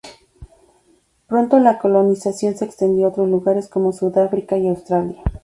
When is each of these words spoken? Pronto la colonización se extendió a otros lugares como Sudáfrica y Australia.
Pronto 1.27 1.59
la 1.59 1.77
colonización 1.77 2.57
se 2.57 2.65
extendió 2.65 3.05
a 3.05 3.09
otros 3.09 3.29
lugares 3.29 3.67
como 3.69 3.93
Sudáfrica 3.93 4.57
y 4.57 4.67
Australia. 4.67 5.21